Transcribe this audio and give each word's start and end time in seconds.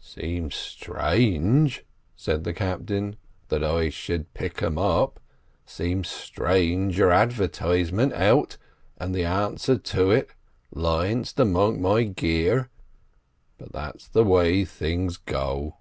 "Seems 0.00 0.56
strange," 0.56 1.84
said 2.16 2.42
the 2.42 2.52
captain, 2.52 3.14
"that 3.50 3.62
I 3.62 3.88
should 3.88 4.34
pick 4.34 4.60
'em 4.60 4.78
up; 4.78 5.20
seems 5.64 6.08
strange 6.08 6.98
your 6.98 7.12
advertisement 7.12 8.12
out, 8.12 8.56
and 8.98 9.14
the 9.14 9.24
answer 9.24 9.78
to 9.78 10.10
it 10.10 10.30
lying 10.72 11.24
amongst 11.36 11.80
my 11.80 12.02
gear, 12.02 12.68
but 13.58 13.70
that's 13.70 14.08
the 14.08 14.24
way 14.24 14.64
things 14.64 15.18
go." 15.18 15.76